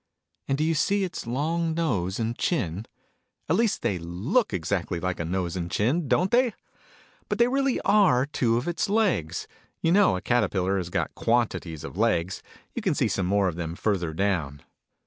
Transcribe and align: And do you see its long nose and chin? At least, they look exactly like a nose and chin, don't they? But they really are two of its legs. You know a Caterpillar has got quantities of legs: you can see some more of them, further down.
And 0.47 0.57
do 0.57 0.63
you 0.63 0.73
see 0.73 1.03
its 1.03 1.27
long 1.27 1.75
nose 1.75 2.19
and 2.19 2.35
chin? 2.35 2.87
At 3.47 3.55
least, 3.55 3.83
they 3.83 3.99
look 3.99 4.51
exactly 4.51 4.99
like 4.99 5.19
a 5.19 5.25
nose 5.25 5.55
and 5.55 5.69
chin, 5.69 6.07
don't 6.07 6.31
they? 6.31 6.55
But 7.29 7.37
they 7.37 7.47
really 7.47 7.79
are 7.81 8.25
two 8.25 8.57
of 8.57 8.67
its 8.67 8.89
legs. 8.89 9.47
You 9.79 9.91
know 9.91 10.17
a 10.17 10.21
Caterpillar 10.21 10.77
has 10.77 10.89
got 10.89 11.13
quantities 11.13 11.83
of 11.83 11.97
legs: 11.99 12.41
you 12.73 12.81
can 12.81 12.95
see 12.95 13.07
some 13.07 13.27
more 13.27 13.47
of 13.47 13.57
them, 13.57 13.75
further 13.75 14.11
down. 14.11 14.63